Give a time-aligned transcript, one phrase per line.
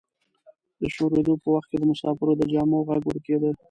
[0.79, 3.51] د شورېدو په وخت کې د مسافرو د جامو غږ ورکیده.